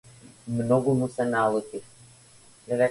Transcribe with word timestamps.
Многу 0.55 0.95
му 1.01 1.09
се 1.17 1.25
налутив. 1.33 1.83